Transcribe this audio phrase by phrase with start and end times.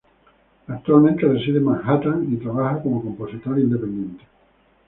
[0.67, 4.23] Actualmente reside en Manhattan y trabaja como compositor independiente.